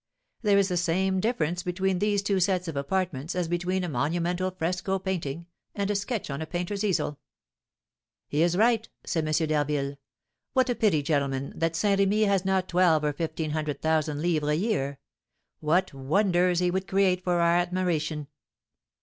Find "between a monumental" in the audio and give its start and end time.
3.47-4.49